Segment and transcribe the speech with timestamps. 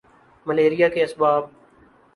[0.45, 1.43] malaria کے اسباب